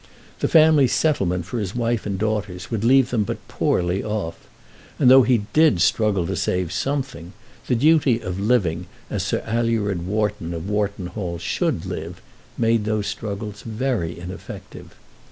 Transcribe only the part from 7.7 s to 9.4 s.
duty of living as